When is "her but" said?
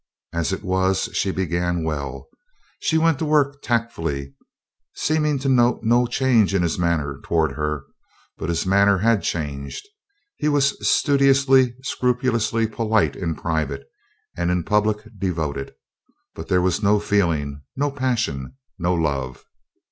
7.51-8.49